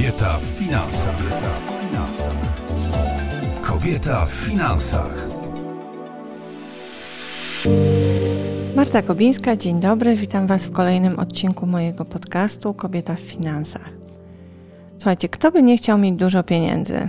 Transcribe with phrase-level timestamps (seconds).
[0.00, 1.16] Kobieta w finansach.
[3.62, 5.28] Kobieta w finansach.
[8.76, 10.16] Marta Kobińska, dzień dobry.
[10.16, 13.88] Witam Was w kolejnym odcinku mojego podcastu Kobieta w finansach.
[14.96, 17.08] Słuchajcie, kto by nie chciał mieć dużo pieniędzy?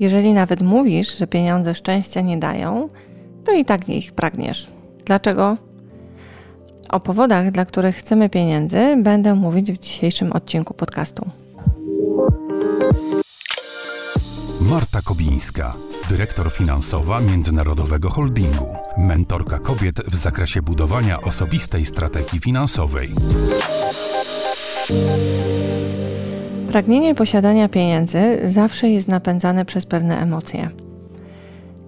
[0.00, 2.88] Jeżeli nawet mówisz, że pieniądze szczęścia nie dają,
[3.44, 4.70] to i tak ich pragniesz.
[5.04, 5.56] Dlaczego?
[6.90, 11.30] O powodach, dla których chcemy pieniędzy, będę mówić w dzisiejszym odcinku podcastu.
[14.60, 15.74] Marta Kobińska,
[16.08, 18.66] dyrektor finansowa Międzynarodowego Holdingu,
[18.98, 23.08] mentorka kobiet w zakresie budowania osobistej strategii finansowej.
[26.72, 30.70] Pragnienie posiadania pieniędzy zawsze jest napędzane przez pewne emocje.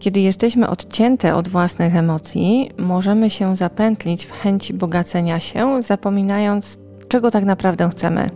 [0.00, 6.78] Kiedy jesteśmy odcięte od własnych emocji, możemy się zapętlić w chęci bogacenia się, zapominając,
[7.08, 8.30] czego tak naprawdę chcemy.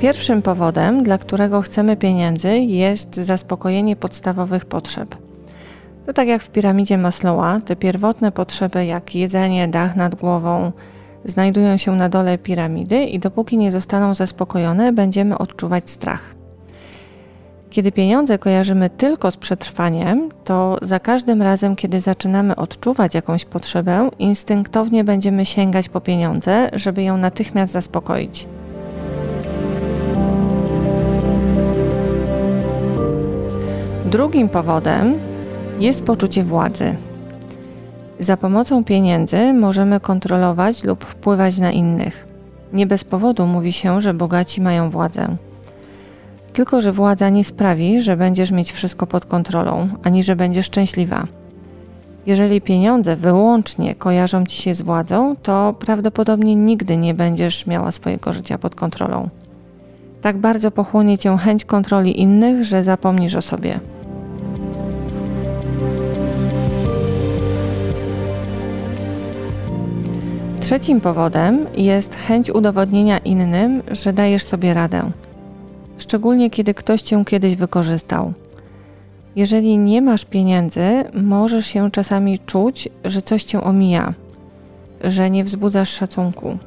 [0.00, 5.16] Pierwszym powodem, dla którego chcemy pieniędzy, jest zaspokojenie podstawowych potrzeb.
[6.06, 10.72] To tak jak w piramidzie Maslowa, te pierwotne potrzeby jak jedzenie, dach nad głową,
[11.24, 16.34] znajdują się na dole piramidy i dopóki nie zostaną zaspokojone, będziemy odczuwać strach.
[17.70, 24.10] Kiedy pieniądze kojarzymy tylko z przetrwaniem, to za każdym razem, kiedy zaczynamy odczuwać jakąś potrzebę,
[24.18, 28.46] instynktownie będziemy sięgać po pieniądze, żeby ją natychmiast zaspokoić.
[34.04, 35.14] Drugim powodem
[35.80, 36.96] jest poczucie władzy.
[38.20, 42.26] Za pomocą pieniędzy możemy kontrolować lub wpływać na innych.
[42.72, 45.36] Nie bez powodu mówi się, że bogaci mają władzę.
[46.52, 51.24] Tylko, że władza nie sprawi, że będziesz mieć wszystko pod kontrolą, ani że będziesz szczęśliwa.
[52.26, 58.32] Jeżeli pieniądze wyłącznie kojarzą ci się z władzą, to prawdopodobnie nigdy nie będziesz miała swojego
[58.32, 59.28] życia pod kontrolą.
[60.22, 63.80] Tak bardzo pochłonie cię chęć kontroli innych, że zapomnisz o sobie.
[70.70, 75.10] Trzecim powodem jest chęć udowodnienia innym, że dajesz sobie radę,
[75.98, 78.32] szczególnie kiedy ktoś cię kiedyś wykorzystał.
[79.36, 84.14] Jeżeli nie masz pieniędzy, możesz się czasami czuć, że coś cię omija,
[85.04, 86.58] że nie wzbudzasz szacunku.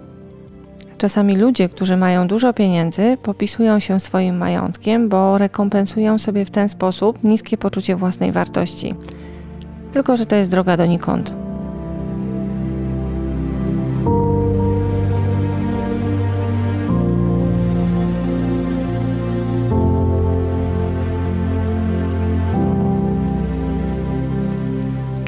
[0.97, 6.69] Czasami ludzie, którzy mają dużo pieniędzy, popisują się swoim majątkiem, bo rekompensują sobie w ten
[6.69, 8.95] sposób niskie poczucie własnej wartości.
[9.91, 11.42] Tylko, że to jest droga donikąd.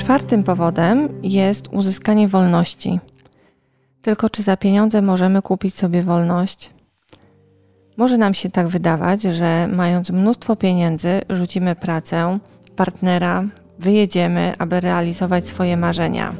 [0.06, 3.00] Czwartym powodem jest uzyskanie wolności.
[4.02, 6.70] Tylko czy za pieniądze możemy kupić sobie wolność?
[7.98, 12.40] Może nam się tak wydawać, że mając mnóstwo pieniędzy, rzucimy pracę,
[12.76, 13.44] partnera,
[13.80, 16.36] wyjedziemy, aby realizować swoje marzenia.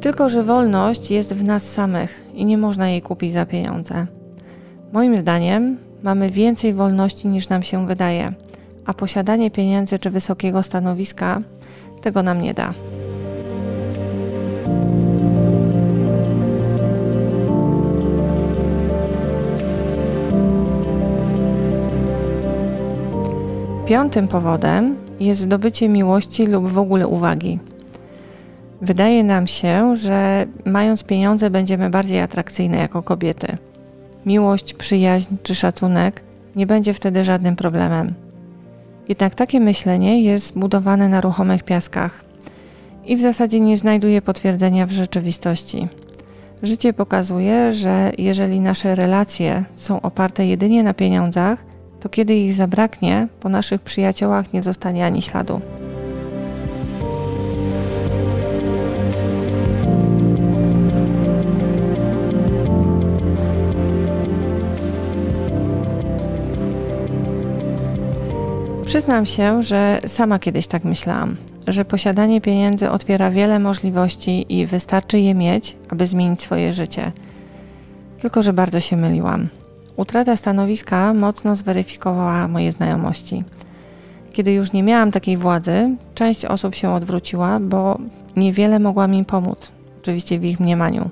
[0.00, 4.06] Tylko, że wolność jest w nas samych i nie można jej kupić za pieniądze.
[4.92, 8.28] Moim zdaniem mamy więcej wolności niż nam się wydaje,
[8.86, 11.42] a posiadanie pieniędzy czy wysokiego stanowiska
[12.00, 12.74] tego nam nie da.
[23.86, 27.58] Piątym powodem jest zdobycie miłości lub w ogóle uwagi.
[28.82, 33.56] Wydaje nam się, że mając pieniądze będziemy bardziej atrakcyjne jako kobiety.
[34.26, 36.22] Miłość, przyjaźń czy szacunek
[36.56, 38.14] nie będzie wtedy żadnym problemem.
[39.08, 42.24] Jednak takie myślenie jest budowane na ruchomych piaskach
[43.06, 45.88] i w zasadzie nie znajduje potwierdzenia w rzeczywistości.
[46.62, 51.64] Życie pokazuje, że jeżeli nasze relacje są oparte jedynie na pieniądzach,
[52.00, 55.60] to kiedy ich zabraknie, po naszych przyjaciołach nie zostanie ani śladu.
[68.90, 75.18] Przyznam się, że sama kiedyś tak myślałam, że posiadanie pieniędzy otwiera wiele możliwości i wystarczy
[75.18, 77.12] je mieć, aby zmienić swoje życie.
[78.20, 79.48] Tylko, że bardzo się myliłam.
[79.96, 83.44] Utrata stanowiska mocno zweryfikowała moje znajomości.
[84.32, 87.98] Kiedy już nie miałam takiej władzy, część osób się odwróciła, bo
[88.36, 91.10] niewiele mogła mi pomóc, oczywiście w ich mniemaniu.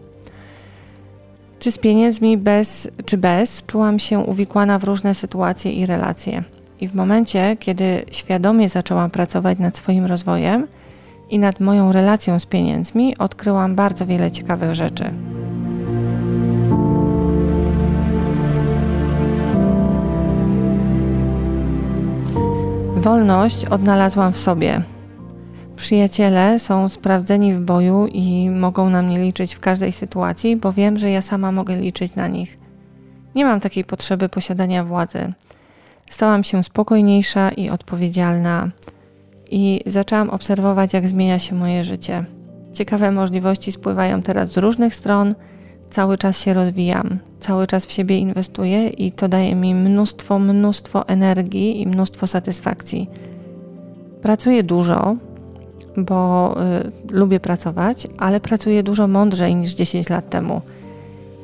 [1.59, 6.58] Czy z pieniędzmi bez, czy bez, czułam się uwikłana w różne sytuacje i relacje.
[6.81, 10.67] I w momencie, kiedy świadomie zaczęłam pracować nad swoim rozwojem,
[11.31, 15.11] i nad moją relacją z pieniędzmi odkryłam bardzo wiele ciekawych rzeczy.
[22.97, 24.83] Wolność odnalazłam w sobie.
[25.77, 30.99] Przyjaciele są sprawdzeni w boju i mogą na mnie liczyć w każdej sytuacji, bo wiem,
[30.99, 32.59] że ja sama mogę liczyć na nich.
[33.35, 35.33] Nie mam takiej potrzeby posiadania władzy.
[36.11, 38.71] Stałam się spokojniejsza i odpowiedzialna,
[39.51, 42.25] i zaczęłam obserwować, jak zmienia się moje życie.
[42.73, 45.35] Ciekawe możliwości spływają teraz z różnych stron,
[45.91, 51.09] cały czas się rozwijam, cały czas w siebie inwestuję i to daje mi mnóstwo, mnóstwo
[51.09, 53.11] energii i mnóstwo satysfakcji.
[54.23, 55.17] Pracuję dużo,
[55.97, 56.55] bo
[57.11, 60.61] y, lubię pracować, ale pracuję dużo mądrzej niż 10 lat temu.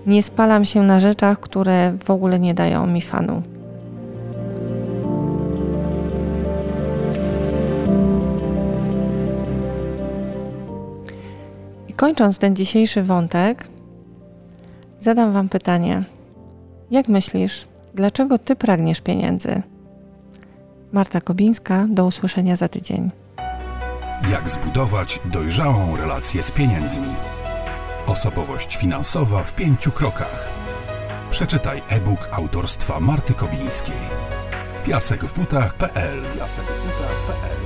[0.06, 3.42] Nie spalam się na rzeczach, które w ogóle nie dają mi fanu.
[12.04, 13.68] Kończąc ten dzisiejszy wątek,
[15.00, 16.04] zadam Wam pytanie:
[16.90, 19.62] jak myślisz, dlaczego Ty pragniesz pieniędzy?
[20.92, 23.10] Marta Kobińska, do usłyszenia za tydzień.
[24.32, 27.08] Jak zbudować dojrzałą relację z pieniędzmi?
[28.06, 30.48] Osobowość finansowa w pięciu krokach.
[31.30, 34.02] Przeczytaj e-book autorstwa Marty Kobińskiej.
[34.86, 37.63] Piasek w butach.pl Piasek w butach.pl